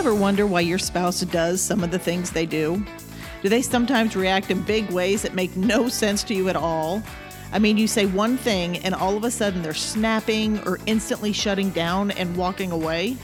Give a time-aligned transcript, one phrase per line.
[0.00, 2.82] ever wonder why your spouse does some of the things they do?
[3.42, 7.02] Do they sometimes react in big ways that make no sense to you at all?
[7.52, 11.34] I mean, you say one thing and all of a sudden they're snapping or instantly
[11.34, 13.18] shutting down and walking away?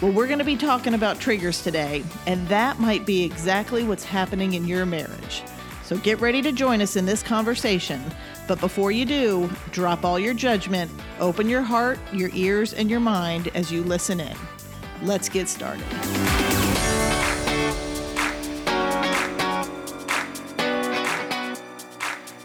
[0.00, 4.04] Well, we're going to be talking about triggers today, and that might be exactly what's
[4.04, 5.42] happening in your marriage.
[5.82, 8.02] So get ready to join us in this conversation.
[8.48, 10.90] But before you do, drop all your judgment,
[11.20, 14.36] open your heart, your ears, and your mind as you listen in.
[15.02, 15.84] Let's get started.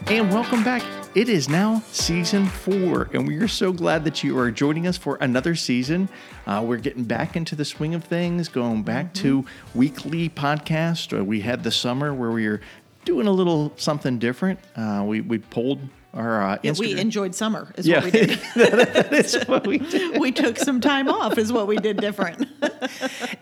[0.08, 0.82] And welcome back.
[1.14, 4.96] It is now season four, and we are so glad that you are joining us
[4.96, 6.08] for another season.
[6.46, 9.44] Uh, we're getting back into the swing of things, going back to
[9.74, 11.18] weekly podcast.
[11.18, 12.60] Uh, we had the summer where we were
[13.04, 14.58] doing a little something different.
[14.76, 15.80] Uh, we we pulled
[16.14, 18.30] our uh, Yeah, we enjoyed summer, is Yeah, what we did.
[18.56, 20.20] that is what we did.
[20.20, 22.46] we took some time off, is what we did different.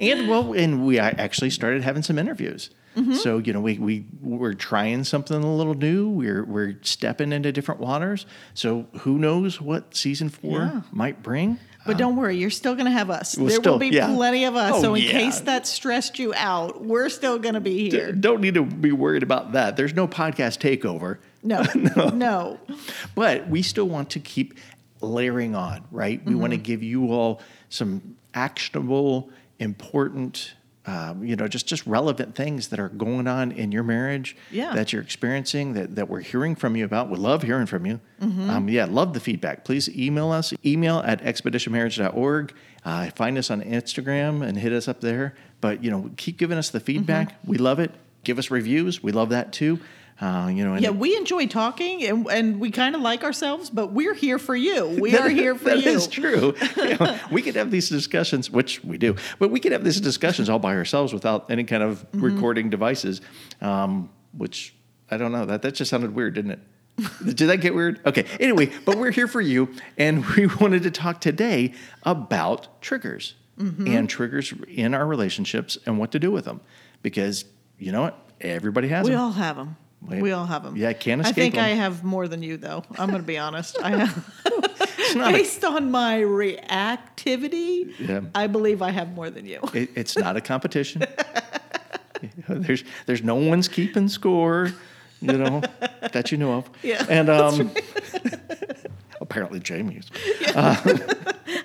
[0.00, 2.70] And well, and we actually started having some interviews.
[2.96, 3.14] Mm-hmm.
[3.14, 6.08] So you know, we we we're trying something a little new.
[6.08, 8.24] We're we're stepping into different waters.
[8.54, 10.80] So who knows what season four Yeah.
[10.92, 11.58] might bring?
[11.86, 13.36] But don't worry, you're still going to have us.
[13.36, 14.14] We'll there still- will be yeah.
[14.14, 14.72] plenty of us.
[14.76, 15.10] Oh, so in yeah.
[15.12, 18.12] case that stressed you out, we're still going to be here.
[18.12, 19.76] Don't need to be worried about that.
[19.76, 21.62] There's no podcast takeover, No,
[22.14, 22.60] no.
[23.14, 24.54] but we still want to keep
[25.00, 26.22] layering on, right?
[26.24, 26.40] We Mm-hmm.
[26.40, 30.52] want to give you all some actionable, important,
[30.86, 34.72] um, you know, just just relevant things that are going on in your marriage Yeah.
[34.74, 37.10] that you're experiencing that, that we're hearing from you about.
[37.10, 38.00] We love hearing from you.
[38.22, 38.48] Mm-hmm.
[38.50, 39.64] Um, yeah, love the feedback.
[39.64, 42.54] Please email us, email at expeditionmarriage.org.
[42.84, 45.34] Uh, find us on Instagram and hit us up there.
[45.60, 47.28] But, you know, keep giving us the feedback.
[47.32, 47.50] Mm-hmm.
[47.50, 47.92] We love it.
[48.24, 49.02] Give us reviews.
[49.02, 49.80] We love that too.
[50.20, 53.70] Uh, you know, and Yeah, we enjoy talking and, and we kind of like ourselves,
[53.70, 54.86] but we're here for you.
[55.00, 55.90] We are here for That you.
[55.90, 56.54] is true.
[56.76, 60.00] You know, we could have these discussions, which we do, but we could have these
[60.00, 62.20] discussions all by ourselves without any kind of Mm-hmm.
[62.24, 63.20] recording devices.
[63.60, 64.74] Um, which
[65.10, 65.44] I don't know.
[65.46, 66.60] That that just sounded weird, didn't it?
[67.34, 68.00] Did that get weird?
[68.06, 68.24] Okay.
[68.38, 71.72] Anyway, but we're here for you, and we wanted to talk today
[72.04, 73.86] about triggers Mm-hmm.
[73.88, 76.60] and triggers in our relationships and what to do with them,
[77.02, 77.44] because
[77.78, 79.18] you know what, everybody has We them.
[79.18, 79.76] We all have them.
[80.02, 80.76] We all have them.
[80.76, 81.64] Yeah, I can't I escape think 'em.
[81.64, 82.82] I have more than you, though.
[82.98, 83.76] I'm going to be honest.
[83.82, 84.34] I have,
[85.14, 88.22] not a- based on my reactivity, Yeah.
[88.34, 89.60] I believe I have more than you.
[89.74, 91.02] It, it's not a competition.
[92.48, 94.72] there's there's no one's keeping score,
[95.22, 95.62] you know,
[96.12, 96.70] that you know of.
[96.82, 97.70] Yeah, And um,
[99.20, 100.10] apparently Jamie's.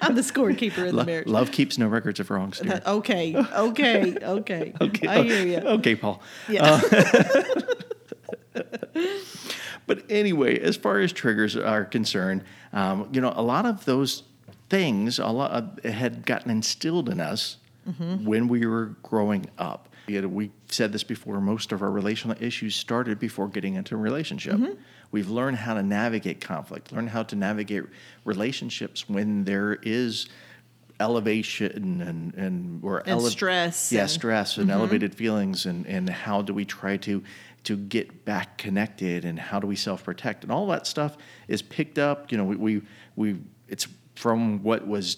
[0.02, 1.28] I'm the scorekeeper in the marriage.
[1.28, 2.60] love keeps no records of wrongs.
[2.60, 2.74] Dear.
[2.74, 4.74] That- okay, okay, okay.
[4.82, 5.58] Okay, I hear you.
[5.68, 6.22] Okay, Paul.
[6.50, 6.80] Yeah.
[10.08, 12.44] But anyway, as far as triggers are concerned,
[12.74, 14.24] um, you know, a lot of those
[14.70, 17.58] things a lot of, had gotten instilled in us
[17.88, 18.26] Mm-hmm.
[18.26, 19.90] when we were growing up.
[20.08, 21.40] We said this before.
[21.40, 24.56] Most of our relational issues started before getting into a relationship.
[24.56, 24.74] Mm-hmm.
[25.12, 27.84] We've learned how to navigate conflict, learn how to navigate
[28.24, 30.28] relationships when there is
[31.00, 36.42] elevation and and or And stress Yeah, and- stress and elevated feelings, and and how
[36.42, 37.22] do we try to
[37.66, 41.18] to get back connected, and how do we self protect, and all that stuff
[41.48, 42.32] is picked up.
[42.32, 42.82] You know, we we,
[43.16, 43.38] we
[43.68, 45.18] it's from what was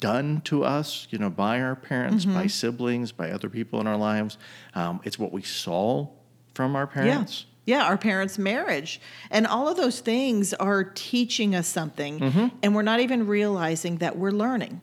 [0.00, 3.96] done to us, you know, by our parents, by siblings, by other people in our
[3.96, 4.36] lives.
[4.74, 6.08] Um, it's what we saw
[6.54, 7.42] from our parents.
[7.42, 7.48] Yeah.
[7.64, 9.00] Yeah, our parents' marriage.
[9.30, 12.18] And all of those things are teaching us something.
[12.18, 12.56] Mm-hmm.
[12.60, 14.80] And we're not even realizing that we're learning.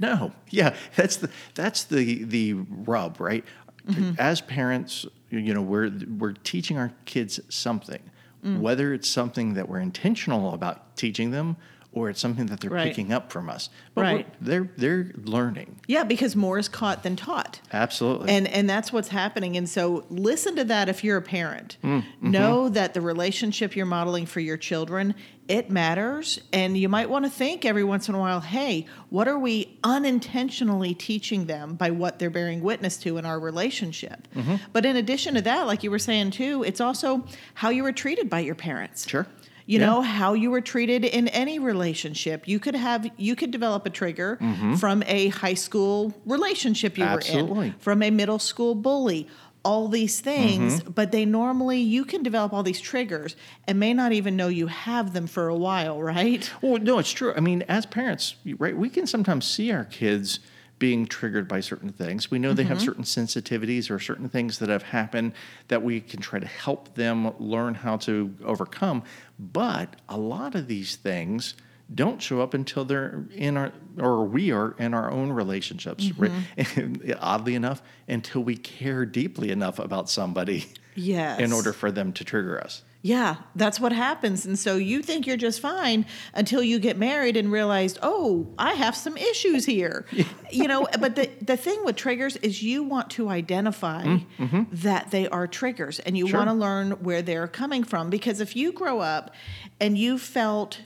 [0.00, 3.44] No, yeah, that's the that's the the rub, right?
[3.86, 4.12] Mm-hmm.
[4.18, 8.00] As parents, you know, we're we're teaching our kids something,
[8.44, 8.60] Mm.
[8.60, 11.56] whether it's something that we're intentional about teaching them,
[11.92, 12.88] or it's something that they're Right.
[12.88, 13.70] picking up from us.
[13.94, 14.26] But Right.
[14.40, 15.76] they're they're learning.
[15.88, 17.60] Yeah, because more is caught than taught.
[17.72, 18.30] Absolutely.
[18.30, 19.56] And and that's what's happening.
[19.56, 21.76] And so listen to that if you're a parent.
[21.82, 22.30] Mm, mm-hmm.
[22.30, 25.14] Know that the relationship you're modeling for your children,
[25.48, 26.38] it matters.
[26.52, 29.78] And you might want to think every once in a while, hey, what are we
[29.82, 34.28] unintentionally teaching them by what they're bearing witness to in our relationship?
[34.36, 34.56] Mm-hmm.
[34.72, 37.24] But in addition to that, like you were saying too, it's also
[37.54, 39.08] how you were treated by your parents.
[39.08, 39.26] Sure.
[39.68, 39.86] You Yeah.
[39.86, 42.48] know how you were treated in any relationship.
[42.48, 44.38] You could have you could develop a trigger
[44.78, 47.62] from a high school relationship you were Mm-hmm.
[47.62, 49.28] In, from a middle school bully,
[49.64, 50.92] all these things, Mm-hmm.
[50.92, 53.36] but they normally you can develop all these triggers
[53.66, 56.50] and may not even know you have them for a while, right?
[56.62, 57.34] Well, no, it's true.
[57.36, 60.40] I mean, as parents, right, we can sometimes see our kids
[60.78, 62.30] being triggered by certain things.
[62.30, 62.68] We know they Mm-hmm.
[62.72, 65.32] have certain sensitivities or certain things that have happened
[65.68, 69.02] that we can try to help them learn how to overcome.
[69.38, 71.54] But a lot of these things
[71.94, 76.04] don't show up until they're in our or we are in our own relationships.
[76.08, 77.12] Mm-hmm.
[77.18, 81.40] Oddly enough, until we care deeply enough about somebody Yes.
[81.40, 82.82] in order for them to trigger us.
[83.08, 84.44] Yeah, that's what happens.
[84.44, 88.74] And so you think you're just fine until you get married and realize, oh, I
[88.74, 90.04] have some issues here.
[90.50, 94.62] You know, but the, the thing with triggers is you want to identify mm, mm-hmm.
[94.72, 96.38] that they are triggers and you Sure.
[96.38, 98.08] want to learn where they're coming from.
[98.08, 99.34] Because if you grow up
[99.78, 100.80] and you felt,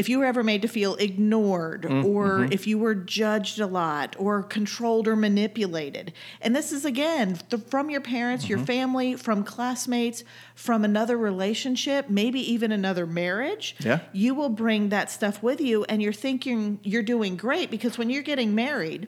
[0.00, 2.52] if you were ever made to feel ignored mm-hmm, or mm-hmm.
[2.52, 7.62] if you were judged a lot or controlled or manipulated, and this is again th-
[7.68, 8.64] from your parents, your mm-hmm.
[8.66, 10.24] family, from classmates,
[10.54, 14.00] from another relationship, maybe even another marriage, Yeah.
[14.12, 18.08] you will bring that stuff with you and you're thinking you're doing great because when
[18.10, 19.06] you're getting married,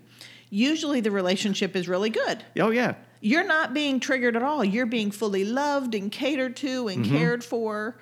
[0.51, 2.95] usually the relationship is really good Oh yeah.
[3.23, 4.63] you're not being triggered at all.
[4.63, 7.17] You're being fully loved and catered to and Mm-hmm.
[7.17, 7.97] cared for.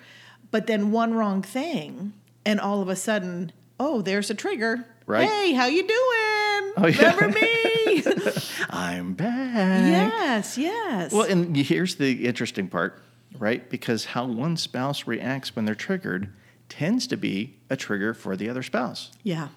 [0.51, 2.11] But then one wrong thing,
[2.45, 4.85] and all of a sudden, oh, there's a trigger.
[5.05, 5.27] Right.
[5.27, 6.73] Hey, how you doing?
[6.77, 7.15] Oh, yeah.
[7.15, 8.03] Remember me?
[8.69, 9.85] I'm back.
[9.87, 11.11] yes, yes.
[11.11, 13.01] Well, and here's the interesting part,
[13.37, 13.69] right?
[13.69, 16.31] Because how one spouse reacts when they're triggered
[16.69, 19.11] tends to be a trigger for the other spouse.
[19.23, 19.49] yeah.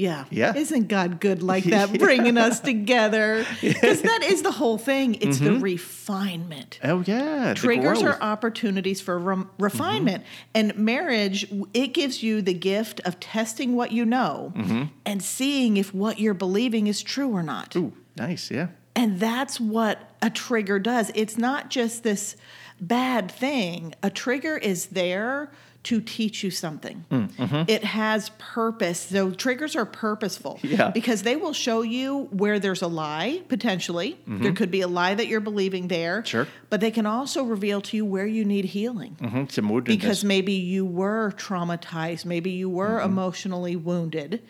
[0.00, 0.24] Yeah.
[0.30, 0.56] Yeah.
[0.56, 3.44] Isn't God good like that, bringing us together?
[3.60, 5.16] Because that is the whole thing.
[5.16, 5.62] It's the mm-hmm.
[5.62, 6.78] refinement.
[6.82, 9.62] Oh yeah, triggers are opportunities for rem- mm-hmm.
[9.62, 10.24] refinement
[10.54, 14.84] and marriage it gives you the gift of testing what you know mm-hmm.
[15.04, 18.68] and seeing if what you're believing is true or not Ooh, nice, yeah.
[18.94, 22.36] and that's what a trigger does it's not just this
[22.80, 25.50] bad thing a trigger is there
[25.82, 27.04] to teach you something.
[27.66, 29.00] It has purpose.
[29.00, 30.90] So triggers are purposeful Yeah.
[30.90, 34.18] because they will show you where there's a lie, potentially.
[34.26, 36.22] There could be a lie that you're believing there.
[36.26, 36.46] Sure.
[36.68, 39.16] But they can also reveal to you where you need healing.
[39.20, 39.44] Mm-hmm.
[39.48, 39.86] Some woundedness.
[39.86, 43.10] Because maybe you were traumatized, maybe you were Mm-hmm.
[43.12, 44.42] emotionally wounded,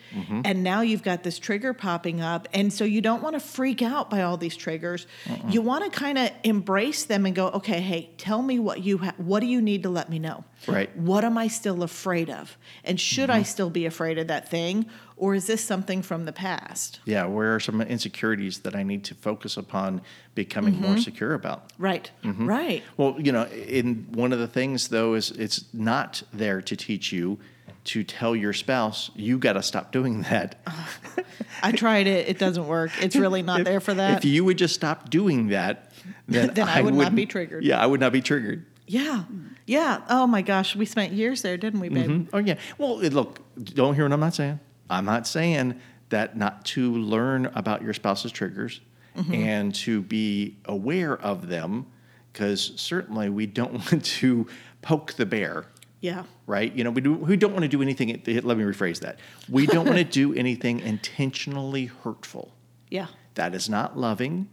[0.43, 2.47] and now you've got this trigger popping up.
[2.53, 5.07] And so you don't want to freak out by all these triggers.
[5.47, 8.97] You want to kind of embrace them and go, okay, hey, tell me what you
[8.99, 10.43] ha- what do you need to let me know?
[10.67, 10.95] Right.
[10.97, 12.57] What am I still afraid of?
[12.83, 14.85] And should I still be afraid of that thing?
[15.17, 16.99] Or is this something from the past?
[17.05, 20.01] yeah, where are some insecurities that I need to focus upon
[20.35, 21.01] becoming more Mm-hmm.
[21.01, 21.71] secure about?
[21.77, 22.09] Right.
[22.23, 22.83] Right.
[22.97, 27.11] Well, you know, in one of the things though is it's not there to teach
[27.11, 27.39] you
[27.83, 30.59] to tell your spouse you got to stop doing that.
[31.63, 32.27] I tried it.
[32.29, 32.91] It doesn't work.
[33.01, 34.19] It's really not there for that.
[34.19, 35.91] If you would just stop doing that,
[36.27, 37.63] then, Then I would not be triggered.
[37.63, 38.65] Yeah, I would not be triggered.
[38.87, 39.23] Yeah.
[39.65, 40.01] Yeah.
[40.09, 40.75] Oh my gosh.
[40.75, 42.09] We spent years there, didn't we, babe?
[42.09, 42.27] Mhm.
[42.33, 42.55] Oh yeah.
[42.77, 44.59] Well, look, don't hear what I'm not saying.
[44.89, 45.79] I'm not saying
[46.09, 48.81] that not to learn about your spouse's triggers
[49.17, 49.33] Mm-hmm.
[49.33, 51.85] and to be aware of them,
[52.31, 54.47] because certainly we don't want to
[54.81, 55.65] poke the bear.
[55.99, 56.23] Yeah.
[56.47, 56.73] right?
[56.73, 58.07] You know, we do we don't want to do anything.
[58.25, 59.19] Let me rephrase that.
[59.49, 62.53] We don't want to do anything intentionally hurtful.
[62.89, 63.07] Yeah.
[63.35, 64.47] That is not loving.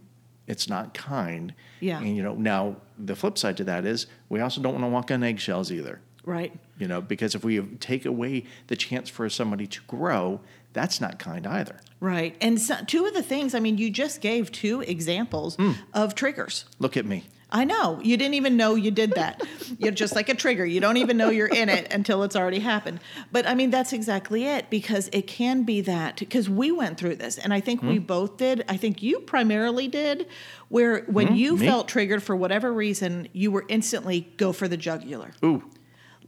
[0.45, 1.53] It's not kind.
[1.79, 1.99] Yeah.
[1.99, 4.89] And you know, now the flip side to that is we also don't want to
[4.89, 6.01] walk on eggshells either.
[6.25, 6.53] Right.
[6.77, 10.41] You know, because if we take away the chance for somebody to grow,
[10.73, 11.77] that's not kind either.
[11.99, 12.35] Right.
[12.41, 15.71] And so, two of the things, I mean, you just gave two examples Hmm.
[15.93, 16.65] of triggers.
[16.77, 17.23] Look at me.
[17.51, 17.99] I know.
[18.03, 19.41] You didn't even know you did that.
[19.79, 20.65] you're just like a trigger.
[20.65, 22.99] You don't even know you're in it until it's already happened.
[23.31, 27.15] But I mean, that's exactly it because it can be that because we went through
[27.15, 27.87] this and I think Hmm.
[27.89, 28.63] we both did.
[28.69, 30.27] I think you primarily did,
[30.67, 31.67] where when you Hmm, me?
[31.67, 35.31] felt triggered for whatever reason, you were instantly go for the jugular.
[35.43, 35.63] Ooh.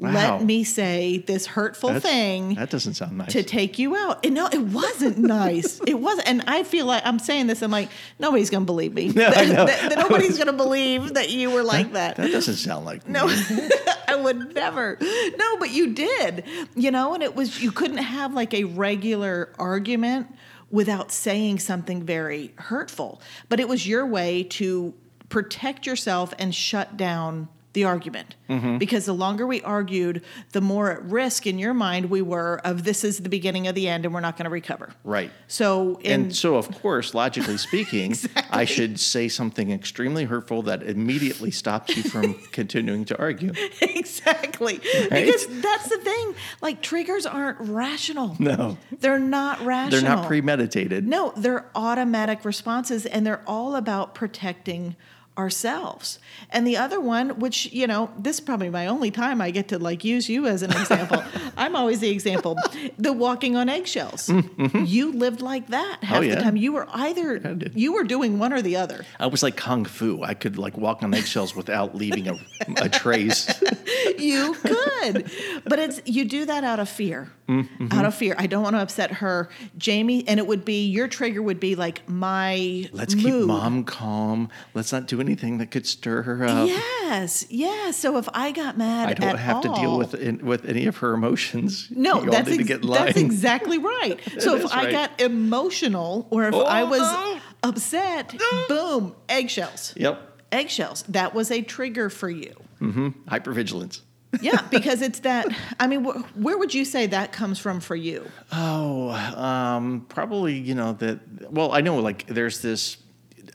[0.01, 0.37] Wow.
[0.37, 2.55] Let me say this hurtful That's- thing.
[2.55, 3.33] That doesn't sound nice.
[3.33, 4.25] to take you out.
[4.25, 5.79] And no, it wasn't nice.
[5.85, 6.27] It wasn't.
[6.27, 7.61] And I feel like I'm saying this.
[7.61, 9.09] I'm like, nobody's going to believe me.
[9.15, 9.65] No, know.
[9.67, 12.15] That- that nobody's going to believe that you were like that.
[12.15, 13.27] that doesn't sound like No.
[14.07, 14.97] I would never.
[15.37, 16.45] No, but you did.
[16.75, 20.27] You know, and it was, you couldn't have like a regular argument
[20.71, 23.21] without saying something very hurtful.
[23.49, 24.95] But it was your way to
[25.29, 28.35] protect yourself and shut down the argument.
[28.49, 28.77] Mm-hmm.
[28.77, 32.83] Because the longer we argued, the more at risk in your mind we were of
[32.83, 34.93] this is the beginning of the end and we're not going to recover.
[35.03, 35.31] Right.
[35.47, 38.15] So, in, And so, of course, logically speaking,
[38.51, 43.53] I should say something extremely hurtful that immediately stops you from continuing to argue.
[43.81, 44.79] exactly.
[45.09, 46.35] Because that's the thing.
[46.61, 48.35] Like triggers aren't rational.
[48.39, 48.77] No.
[48.99, 50.01] They're not rational.
[50.01, 51.07] They're not premeditated.
[51.07, 54.95] No, they're automatic responses and they're all about protecting
[55.41, 56.19] ourselves.
[56.51, 59.67] And the other one, which, you know, this is probably my only time I get
[59.69, 61.21] to like use you as an example.
[61.57, 62.55] I'm always the example.
[62.97, 64.29] The walking on eggshells.
[64.73, 66.15] You lived like that half Mm-hmm.
[66.17, 66.35] Oh, yeah.
[66.35, 66.55] the time.
[66.55, 69.05] You were either you were doing one or the other.
[69.19, 70.21] I was like kung fu.
[70.23, 72.35] I could like walk on eggshells without leaving a,
[72.77, 73.47] a trace.
[74.17, 75.31] You could.
[75.65, 77.31] but it's you do that out of fear.
[77.51, 77.91] Mm-hmm.
[77.91, 78.33] Out of fear.
[78.37, 79.49] I don't want to upset her.
[79.77, 84.49] Jamie, and it would be your trigger would be like my Let's keep mom calm.
[84.73, 86.67] Let's not do anything that could stir her up.
[86.67, 87.97] Yes, yes.
[87.97, 90.97] So if I got mad, I don't have to deal with in, with any of
[90.97, 91.89] her emotions.
[91.91, 94.17] No, you all that's ex- that's exactly right.
[94.39, 97.39] So if is I got emotional or if Oh, I was no.
[97.63, 98.65] upset, uh-huh.
[98.69, 99.93] boom, eggshells.
[99.97, 100.19] Yep.
[100.51, 101.03] Eggshells.
[101.09, 102.55] That was a trigger for you.
[102.79, 103.09] Mm-hmm.
[103.29, 104.01] Hypervigilance.
[104.39, 105.47] Yeah, because it's that.
[105.79, 108.25] I mean, wh- where would you say that comes from for you?
[108.51, 111.51] Oh, um, probably you know that.
[111.51, 112.97] Well, I know like there's this.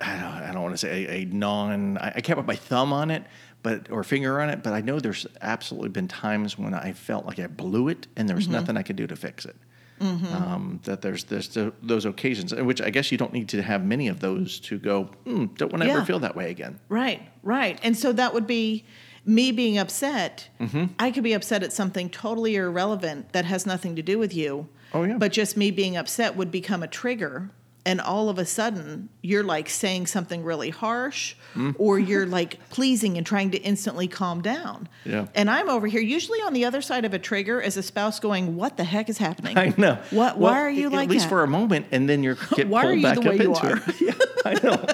[0.01, 1.97] I don't, I don't want to say a, a non.
[1.99, 3.25] I, I can't put my thumb on it,
[3.63, 4.63] but or finger on it.
[4.63, 8.29] But I know there's absolutely been times when I felt like I blew it, and
[8.29, 9.57] there was nothing I could do to fix it.
[9.99, 13.63] Um, that there's there's th- those occasions, in which I guess you don't need to
[13.63, 15.05] have many of those to go.
[15.25, 15.95] Hmm, don't want to Yeah.
[15.97, 16.79] ever feel that way again.
[16.91, 17.81] Right, right.
[17.83, 18.85] And so that would be
[19.27, 20.49] me being upset.
[20.61, 20.85] Mm-hmm.
[20.99, 24.69] I could be upset at something totally irrelevant that has nothing to do with you.
[24.95, 25.19] Oh, yeah.
[25.19, 27.51] But just me being upset would become a trigger.
[27.85, 31.75] And all of a sudden, you're like saying something really harsh, Mm.
[31.79, 34.89] or you're like pleasing and trying to instantly calm down.
[35.05, 35.27] Yeah.
[35.37, 38.19] And I'm over here, usually on the other side of a trigger, as a spouse
[38.19, 39.57] going, What the heck is happening?
[39.57, 39.95] I know.
[40.11, 41.29] What, Well, why are you at like At least that?
[41.31, 43.37] for a moment, and then you're get Why are pulled you back the up way
[43.37, 43.77] you into are?
[43.87, 44.01] it.
[44.01, 44.13] yeah,
[44.45, 44.87] I know.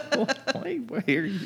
[0.89, 1.41] why you?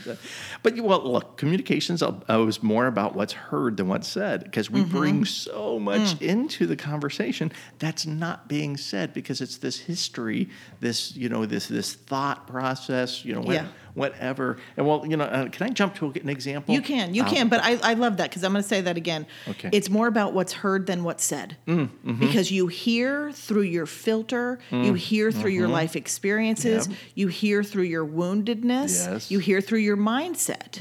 [0.63, 4.71] But you- well, look, communications uh, was more about what's heard than what's said because
[4.71, 4.97] we Mm-hmm.
[4.99, 6.23] bring so much Mm.
[6.23, 10.49] into the conversation that's not being said because it's this history,
[10.81, 13.67] this you know, this this thought process, you know, what, Yeah.
[13.97, 14.59] Whatever.
[14.77, 16.75] And well, you know, uh, can I jump to an example?
[16.75, 18.81] You can, you Uh, can, but I, I love that because I'm going to say
[18.83, 19.27] that again.
[19.49, 19.71] Okay.
[19.73, 21.57] It's more about what's heard than what's said.
[21.67, 22.21] Mm, mm-hmm.
[22.21, 26.99] Because you hear through your filter, you hear through your life experiences, Mm, Yep.
[27.15, 29.07] you hear through your woundedness, Yes.
[29.25, 29.33] Mm-hmm.
[29.35, 30.79] you hear through your mindset.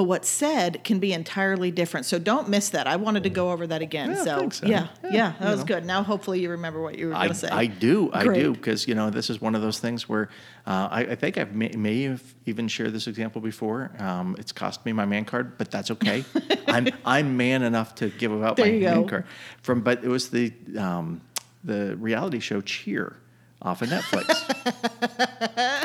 [0.00, 2.06] But what's said can be entirely different.
[2.06, 2.86] So don't miss that.
[2.86, 4.12] I wanted to go over that again.
[4.12, 4.70] Yeah, so, Sam.
[4.70, 5.66] yeah, Yeah, yeah, that was know.
[5.66, 5.84] good.
[5.84, 7.48] Now, hopefully, you remember what you were going to say.
[7.48, 8.40] I do, I Great.
[8.40, 10.30] do, because you know this is one of those things where
[10.66, 13.90] uh, I, I think I may, may have even shared this example before.
[13.98, 16.24] Um, it's cost me my man card, but that's okay.
[16.66, 19.06] I'm I'm man enough to give out There my man go.
[19.06, 19.26] card.
[19.60, 21.20] From but it was the um,
[21.62, 23.18] the reality show Cheer
[23.62, 24.30] off of Netflix.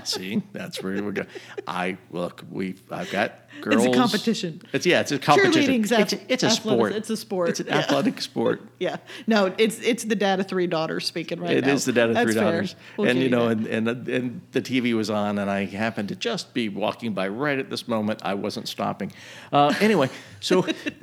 [0.08, 1.26] See, that's where we go.
[1.68, 3.86] I look, we I've got girls.
[3.86, 4.62] It's a competition.
[4.72, 5.84] It's yeah, it's a competition.
[5.84, 6.94] Cheerleading's It's, it's a sport.
[6.94, 7.80] it's a sport, It's an yeah.
[7.80, 8.62] athletic sport.
[8.80, 11.70] yeah, no, it's it's the dad of three daughters speaking right It now.
[11.72, 12.44] It is the dad of That's three fair.
[12.52, 13.68] daughters, We'll and you know, that.
[13.68, 17.28] and, and and the TV was on, and I happened to just be walking by
[17.28, 18.20] right at this moment.
[18.24, 19.12] I wasn't stopping.
[19.52, 20.62] Uh, anyway, so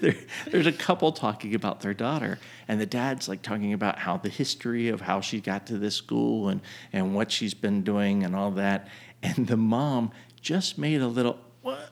[0.00, 0.16] there,
[0.50, 4.28] there's a couple talking about their daughter, and the dad's like talking about how the
[4.28, 6.60] history of how she got to this school and
[6.92, 8.88] and what she's been doing and all that,
[9.22, 11.90] and the mom just made a little what.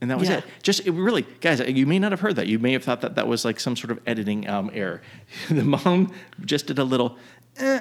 [0.00, 0.38] And that was Yeah.
[0.38, 0.44] it.
[0.62, 2.46] Just it really, guys, you may not have heard that.
[2.48, 5.00] You may have thought that that was like some sort of editing um, error.
[5.48, 6.12] the mom
[6.44, 7.16] just did a little,
[7.58, 7.80] eh,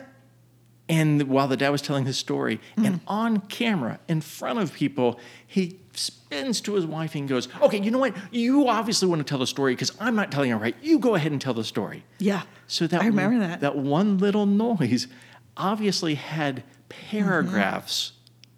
[0.88, 5.20] and while the dad was telling his story, and on camera, in front of people,
[5.46, 8.16] he spins to his wife and goes, "Okay, you know what?
[8.32, 10.76] You obviously want to tell the story because I'm not telling it right.
[10.82, 12.44] You go ahead and tell the story." Yeah.
[12.68, 13.62] So that I remember that.
[13.62, 15.08] that one little noise
[15.58, 18.14] obviously had paragraphs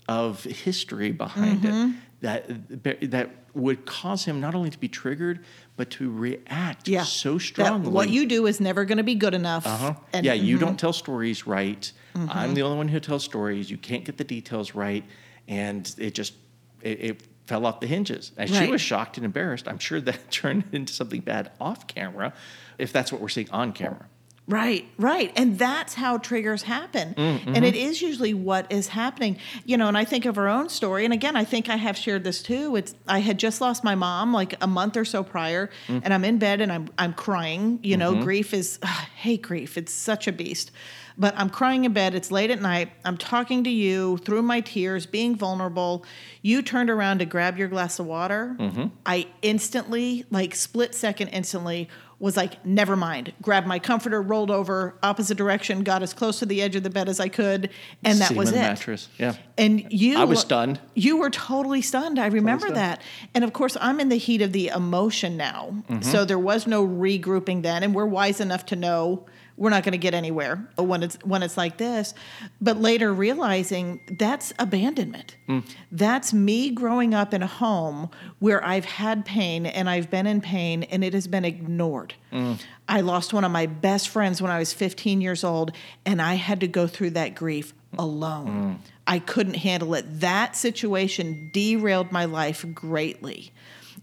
[0.07, 1.89] of history behind Mm-hmm.
[1.91, 5.43] it that that would cause him not only to be triggered
[5.75, 7.03] but to react yeah.
[7.03, 7.91] so That strongly.
[7.91, 9.65] what you do is never going to be good enough.
[9.67, 9.93] Uh-huh.
[10.13, 10.61] And- yeah, you mhm.
[10.61, 11.91] don't tell stories right.
[12.29, 13.69] I'm the only one who tells stories.
[13.69, 15.03] You can't get the details right,
[15.47, 16.33] and it just
[16.81, 18.31] it, it fell off the hinges.
[18.37, 19.67] And she was shocked and embarrassed.
[19.67, 22.33] I'm sure that turned into something bad off camera,
[22.77, 24.07] if that's what we're seeing on camera.
[24.49, 25.33] Right, right.
[25.35, 27.13] And that's how triggers happen.
[27.15, 27.53] Mm-hmm.
[27.53, 29.37] And it is usually what is happening.
[29.65, 31.03] You know, and I think of our own story.
[31.03, 32.77] And again, I think I have shared this too.
[32.77, 36.01] It's I had just lost my mom like a month or so prior, Mm.
[36.05, 37.79] and I'm in bed and I'm I'm crying.
[37.83, 37.99] You Mm-hmm.
[38.19, 39.77] know, grief is ugh, I hate grief.
[39.77, 40.71] It's such a beast.
[41.19, 42.13] But I'm crying in bed.
[42.13, 42.91] It's late at night.
[43.03, 46.05] I'm talking to you through my tears, being vulnerable.
[46.43, 48.55] You turned around to grab your glass of water.
[48.59, 48.85] Mm-hmm.
[49.03, 53.31] I instantly, like split second instantly, was like, never mind.
[53.41, 56.89] Grabbed my comforter, rolled over, opposite direction, got as close to the edge of the
[56.89, 57.69] bed as I could,
[58.03, 58.55] and that Semen was it.
[58.55, 59.07] mattress.
[59.19, 59.35] Yeah.
[59.57, 60.79] And you I was stunned.
[60.95, 62.17] You were totally stunned.
[62.17, 62.77] I remember stunned.
[62.77, 63.01] that.
[63.35, 65.83] And of course, I'm in the heat of the emotion now.
[65.89, 66.01] Mm-hmm.
[66.01, 69.25] So there was no regrouping then, and we're wise enough to know
[69.57, 72.13] we're not going to get anywhere uh, when it's when it's like this.
[72.61, 75.35] But later realizing that's abandonment.
[75.49, 75.67] Mm.
[75.91, 78.09] That's me growing up in a home
[78.39, 82.13] where i've had pain and i've been in pain and it has been ignored.
[82.31, 82.61] Mm.
[82.87, 85.71] I lost one of my best friends when i was 15 years old
[86.05, 88.47] and i had to go through that grief alone.
[88.47, 88.89] Mm.
[89.07, 90.19] I couldn't handle it.
[90.19, 93.53] That situation derailed my life greatly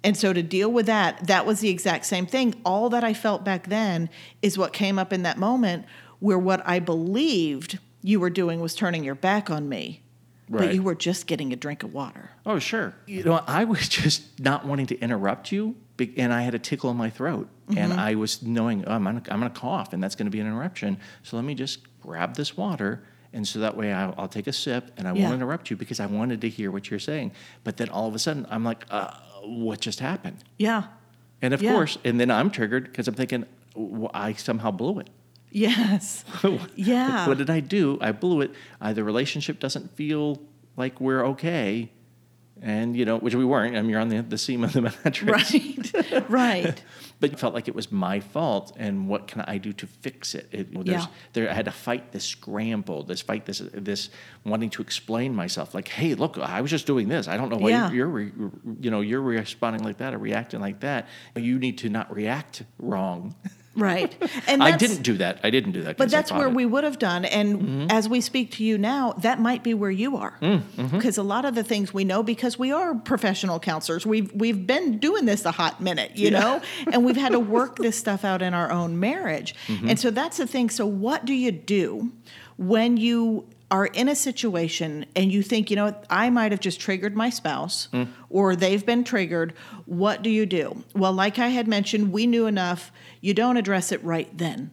[0.05, 2.55] and so to deal with that, that was the exact same thing.
[2.65, 4.09] All that I felt back then
[4.43, 5.87] is what came up in that moment
[6.21, 10.03] where what I believed you were doing was turning your back on me.
[10.49, 12.31] But you were just getting a drink of water.
[12.45, 12.95] Oh, sure.
[13.07, 15.75] You know, I was just not wanting to interrupt you,
[16.19, 19.23] and I had a tickle in my throat, and I was knowing oh, I'm gonna,
[19.31, 20.99] I'm gonna cough, and that's gonna be an interruption.
[21.23, 24.53] So let me just grab this water, and so that way I'll, I'll take a
[24.53, 25.23] sip, and I Yeah.
[25.23, 27.33] won't interrupt you because I wanted to hear what you're saying.
[27.65, 29.13] But then all of a sudden, I'm like, uh,
[29.47, 30.45] what just happened?
[30.59, 30.85] Yeah.
[31.43, 31.73] And of Yeah.
[31.73, 33.45] course, and then I'm triggered because I'm thinking,
[34.15, 35.11] I somehow blew it.
[35.51, 36.25] Yes.
[36.77, 37.27] Yeah.
[37.29, 37.99] what did I do?
[38.01, 38.51] I blew it.
[38.81, 40.41] Uh, the relationship doesn't feel
[40.77, 41.91] like we're okay.
[42.63, 43.77] And, you know, which we weren't.
[43.77, 45.53] I mean, you're on the, the seam of the mattress.
[45.53, 46.31] right.
[46.31, 46.83] right.
[47.25, 48.73] But it felt like it was my fault.
[48.77, 50.47] And what can I do to fix it?
[50.53, 51.07] it Yeah.
[51.33, 54.11] there, I had to fight this scramble, this fight, this, this
[54.45, 55.75] wanting to explain myself.
[55.75, 57.27] Like, hey, look, I was just doing this.
[57.29, 57.91] I don't know why Yeah.
[57.91, 58.51] you're, you're, re-
[58.81, 61.09] you know, you're responding like that or reacting like that.
[61.35, 63.35] You need to not react wrong.
[63.77, 64.15] Right.
[64.47, 65.41] And I didn't do that.
[65.43, 65.97] I didn't do that.
[65.97, 66.55] But that's where it.
[66.55, 67.25] we would have done.
[67.25, 67.87] And mm-hmm.
[67.91, 70.37] as we speak to you now, that might be where you are.
[70.43, 70.97] Mm, mm-hmm.
[70.97, 74.67] Because a lot of the things we know, because we are professional counselors, we've we've
[74.67, 76.61] been doing this a hot minute, you know,
[76.93, 79.55] and we've had to work this stuff out in our own marriage.
[79.67, 79.91] Mm-hmm.
[79.91, 80.69] And so that's the thing.
[80.69, 82.13] So what do you do
[82.57, 86.79] when you are in a situation and you think, you know, I might have just
[86.79, 88.07] triggered my spouse mm.
[88.31, 89.53] or they've been triggered.
[89.87, 90.85] What do you do?
[90.95, 92.93] Well, like I had mentioned, we knew enough.
[93.21, 94.71] You don't address it right then.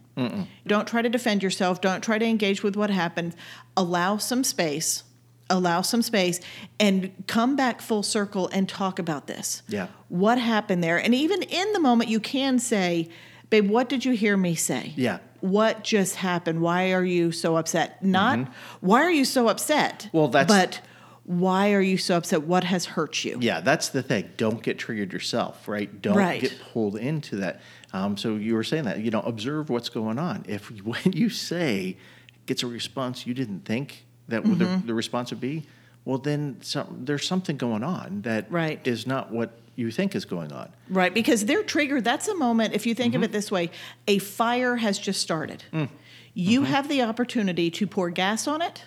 [0.68, 1.82] Don't try to defend yourself.
[1.82, 3.36] Don't try to engage with what happened.
[3.76, 5.02] Allow some space.
[5.50, 6.40] Allow some space
[6.80, 9.64] and come back full circle and talk about this.
[9.68, 9.88] Yeah.
[10.10, 11.00] What happened there?
[11.00, 13.10] And even in the moment, you can say,
[13.50, 14.94] Babe, what did you hear me say?
[14.96, 15.18] Yeah.
[15.42, 16.62] What just happened?
[16.62, 18.04] Why are you so upset?
[18.04, 18.48] Not
[18.80, 20.00] why are you so upset?
[20.08, 20.18] Mm-hmm.
[20.18, 20.82] Well, that's- but
[21.24, 22.44] why are you so upset?
[22.44, 23.38] What has hurt you?
[23.40, 24.32] Yeah, that's the thing.
[24.38, 26.02] Don't get triggered yourself, right?
[26.02, 26.42] Don't Right.
[26.42, 27.62] get pulled into that.
[27.94, 30.46] Um, so you were saying that, you know, observe what's going on.
[30.48, 31.98] If when you say
[32.48, 34.58] gets a response you didn't think that Mm-hmm.
[34.82, 35.66] the, the response would be,
[36.06, 38.88] well, then some, there's something going on that is Right.
[38.88, 40.70] is not what you think is going on.
[40.90, 42.04] Right, because they're triggered.
[42.04, 43.24] That's a moment, if you think Mm-hmm.
[43.24, 43.72] of it this way,
[44.08, 45.64] a fire has just started.
[45.72, 45.90] Mm.
[46.34, 46.72] You Mm-hmm.
[46.72, 48.84] have the opportunity to pour gas on it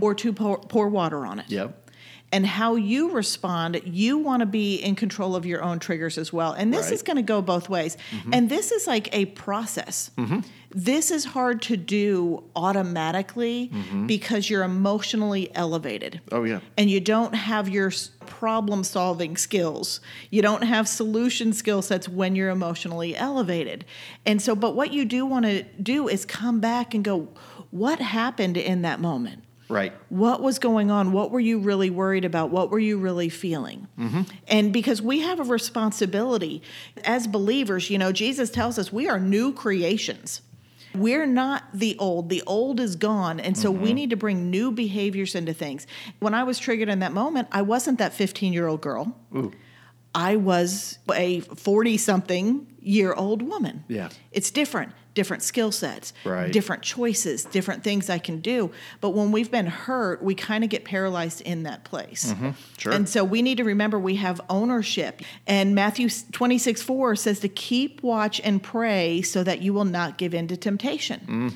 [0.00, 1.46] or to pour, pour water on it.
[1.48, 1.89] Yep.
[2.32, 6.32] And how you respond, you want to be in control of your own triggers as
[6.32, 6.52] well.
[6.52, 6.86] And this Right.
[6.86, 6.94] Mm-hmm.
[6.94, 7.96] is going to go both ways.
[8.32, 10.12] And this is like a process.
[10.72, 13.72] This is hard to do automatically
[14.06, 16.60] because you're emotionally elevated Oh, yeah.
[16.78, 17.90] and you don't have your
[18.26, 20.00] problem solving skills.
[20.30, 23.84] You don't have solution skill sets when you're emotionally elevated.
[24.24, 27.28] And so, but what you do want to do is come back and go,
[27.70, 29.42] what happened in that moment?
[29.70, 29.92] Right.
[30.08, 31.12] What was going on?
[31.12, 32.50] What were you really worried about?
[32.50, 33.86] What were you really feeling?
[33.98, 34.22] Mm-hmm.
[34.48, 36.62] And because we have a responsibility
[37.04, 40.42] as believers, you know, Jesus tells us we are new creations.
[40.94, 42.30] We're not the old.
[42.30, 43.38] The old is gone.
[43.38, 43.94] And so we mm-hmm.
[43.94, 45.86] need to bring new behaviors into things.
[46.18, 49.16] When I was triggered in that moment, I wasn't that 15 year old girl.
[49.36, 49.52] Ooh.
[50.14, 53.84] I was a 40 something year old woman.
[53.86, 54.08] Yeah.
[54.32, 56.52] It's different, different skill sets, Right.
[56.52, 58.70] different choices, different things I can do.
[59.00, 62.32] But when we've been hurt, we kind of get paralyzed in that place.
[62.32, 62.50] Mm-hmm.
[62.78, 62.92] Sure.
[62.92, 65.20] And so we need to remember we have ownership.
[65.46, 70.16] And Matthew 26 4 says to keep watch and pray so that you will not
[70.18, 71.20] give in to temptation.
[71.26, 71.54] Mm.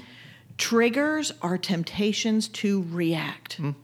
[0.57, 3.61] Triggers are temptations to react.
[3.61, 3.75] Mm.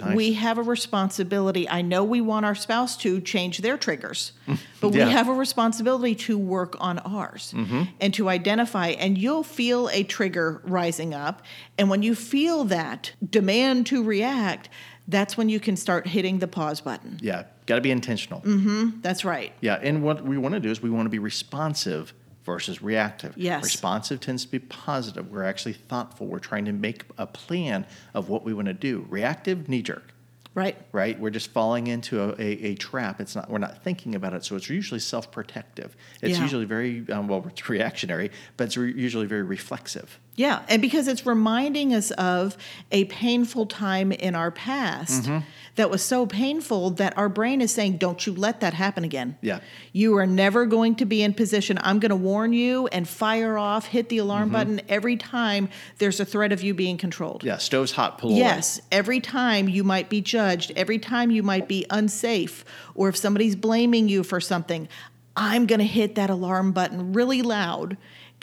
[0.00, 0.16] Nice.
[0.16, 1.68] We have a responsibility.
[1.68, 4.32] I know we want our spouse to change their triggers,
[4.80, 5.06] but Yeah.
[5.06, 7.84] we have a responsibility to work on ours mm-hmm.
[8.00, 8.88] and to identify.
[8.88, 11.42] And you'll feel a trigger rising up.
[11.78, 14.68] And when you feel that demand to react,
[15.08, 17.18] that's when you can start hitting the pause button.
[17.22, 17.44] Yeah.
[17.66, 18.40] Got to be intentional.
[18.42, 19.00] Mm-hmm.
[19.02, 19.52] That's right.
[19.60, 22.14] Yeah, and what we want to do is we want to be responsive
[22.46, 23.34] versus reactive.
[23.36, 23.62] Yes.
[23.62, 25.30] Responsive tends to be positive.
[25.30, 26.26] We're actually thoughtful.
[26.28, 29.04] We're trying to make a plan of what we want to do.
[29.10, 30.14] Reactive, knee jerk.
[30.54, 30.78] Right.
[30.92, 31.20] right?
[31.20, 33.20] We're just falling into a, a, a trap.
[33.20, 33.50] It's not.
[33.50, 35.94] We're not thinking about it, so it's usually self-protective.
[36.22, 36.42] It's Yeah.
[36.44, 37.44] usually very um, well.
[37.46, 40.18] It's reactionary, but it's re- usually very reflexive.
[40.36, 42.56] Yeah, and because it's reminding us of
[42.92, 45.38] a painful time in our past Mm-hmm.
[45.76, 49.38] that was so painful that our brain is saying, Don't you let that happen again.
[49.40, 49.60] Yeah.
[49.92, 51.78] You are never going to be in position.
[51.80, 54.24] I'm going to warn you and fire off, hit the Mm-hmm.
[54.26, 55.68] alarm button every time
[55.98, 57.42] there's a threat of you being controlled.
[57.42, 58.18] Yeah, stove's hot.
[58.18, 58.38] Pull away.
[58.40, 62.62] Yes, every time you might be judged, every time you might be unsafe,
[62.94, 64.86] or if somebody's blaming you for something,
[65.34, 67.96] I'm going to hit that alarm button really loud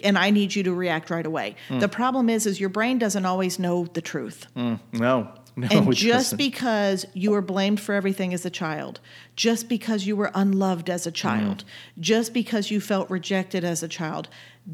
[0.03, 1.56] and I need you to react right away.
[1.67, 1.79] Hmm.
[1.79, 4.47] The problem is is your brain doesn't always know the truth.
[4.56, 5.32] No, no.
[5.56, 6.38] and just doesn't.
[6.38, 8.99] because you were blamed for everything as a child,
[9.36, 11.63] just because you were unloved as a child,
[11.95, 12.01] Hmm.
[12.01, 14.29] just because you felt rejected as a child,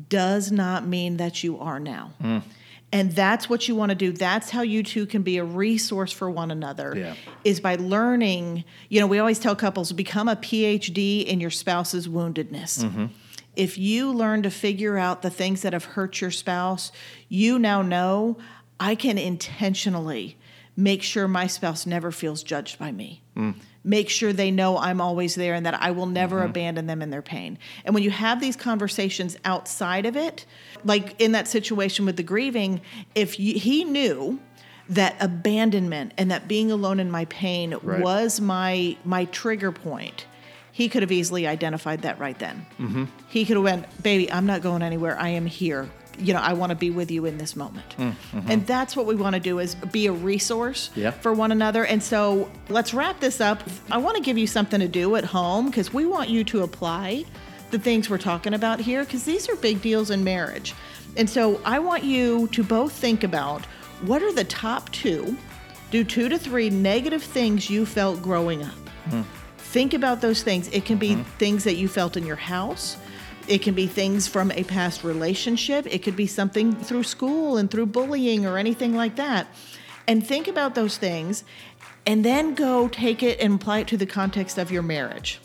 [0.08, 2.12] does not mean that you are now.
[2.22, 2.38] Hmm.
[2.92, 4.12] And that's what you want to do.
[4.12, 6.96] That's how you two can be a resource for one another.
[6.98, 7.14] Yeah.
[7.44, 12.08] Is by learning, you know, we always tell couples become a PhD in your spouse's
[12.08, 12.84] woundedness.
[12.84, 13.06] Mm-hmm.
[13.56, 16.92] If you learn to figure out the things that have hurt your spouse,
[17.28, 18.38] you now know
[18.80, 20.38] I can intentionally
[20.78, 23.22] make sure my spouse never feels judged by me.
[23.36, 23.56] Mm.
[23.84, 26.50] Make sure they know I'm always there and that I will never mm-hmm.
[26.50, 27.58] abandon them in their pain.
[27.84, 30.46] And when you have these conversations outside of it,
[30.86, 32.82] like in that situation with the grieving,
[33.14, 34.40] if you, he knew
[34.90, 38.02] that abandonment and that being alone in my pain Right.
[38.02, 40.26] was my my trigger point,
[40.80, 42.66] he could have easily identified that right then.
[42.80, 43.04] Mm-hmm.
[43.28, 45.20] He could have went, "Baby, I'm not going anywhere.
[45.20, 45.90] I am here.
[46.18, 48.50] You know, I want to be with you in this moment." Mm, mm-hmm.
[48.52, 51.12] And that's what we want to do is be a resource Yeah.
[51.12, 51.84] for one another.
[51.84, 53.62] And so, let's wrap this up.
[53.92, 56.64] I want to give you something to do at home because we want you to
[56.64, 57.26] apply
[57.72, 60.74] the things we're talking about here because these are big deals in marriage.
[61.18, 63.66] And so, I want you to both think about
[64.10, 65.38] what are the top two,
[65.92, 68.80] do two to three negative things you felt growing up.
[69.10, 69.24] Hmm.
[69.70, 70.68] Think about those things.
[70.70, 71.22] It can be mm-hmm.
[71.38, 72.98] things that you felt in your house.
[73.48, 75.86] It can be things from a past relationship.
[75.86, 79.46] It could be something through school and through bullying or anything like that.
[80.08, 81.44] And think about those things
[82.08, 85.40] and then go take it and apply it to the context of your marriage.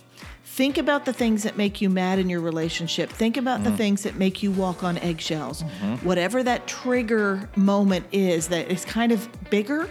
[0.45, 3.11] Think about the things that make you mad in your relationship.
[3.11, 3.77] Think about the mm.
[3.77, 5.63] things that make you walk on eggshells.
[5.63, 6.07] Mm-hmm.
[6.07, 9.91] Whatever that trigger moment is that is kind of bigger,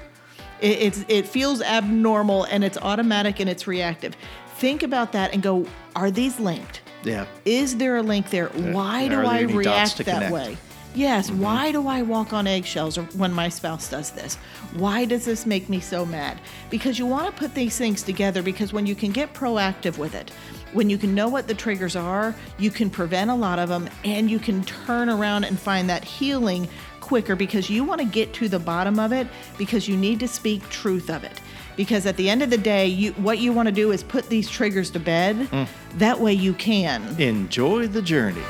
[0.62, 4.16] it, it's it feels abnormal and it's automatic and it's reactive.
[4.56, 6.82] Think about that and go, are these linked?
[7.04, 7.26] Yeah.
[7.46, 8.48] Is there a link there?
[8.48, 10.34] Why do I react that connect?
[10.34, 10.58] way?
[10.96, 11.30] Yes.
[11.30, 11.42] Mm-hmm.
[11.42, 14.36] Why do I walk on eggshells or when my spouse does this?
[14.76, 16.39] Why does this make me so mad?
[16.70, 20.13] Because you want to put these things together because when you can get proactive with
[20.13, 20.30] it,
[20.74, 23.89] when you can know what the triggers are, you can prevent a lot of them
[24.04, 26.68] and you can turn around and find that healing
[27.04, 30.28] quicker because you want to get to the bottom of it because you need to
[30.28, 31.42] speak truth of it.
[31.76, 34.30] Because at the end of the day, you what you want to do is put
[34.30, 35.36] these triggers to bed.
[35.36, 35.68] Mm.
[35.96, 38.44] That way you can Enjoy the journey.